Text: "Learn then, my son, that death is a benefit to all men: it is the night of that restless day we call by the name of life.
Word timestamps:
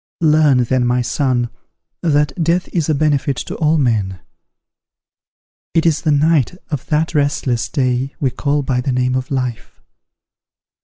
"Learn 0.23 0.63
then, 0.63 0.83
my 0.83 1.03
son, 1.03 1.49
that 2.01 2.31
death 2.43 2.67
is 2.69 2.89
a 2.89 2.95
benefit 2.95 3.37
to 3.37 3.53
all 3.57 3.77
men: 3.77 4.19
it 5.75 5.85
is 5.85 6.01
the 6.01 6.09
night 6.11 6.57
of 6.71 6.87
that 6.87 7.13
restless 7.13 7.69
day 7.69 8.15
we 8.19 8.31
call 8.31 8.63
by 8.63 8.81
the 8.81 8.91
name 8.91 9.13
of 9.13 9.29
life. 9.29 9.79